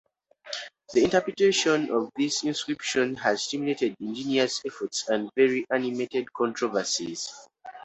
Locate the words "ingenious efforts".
3.99-5.07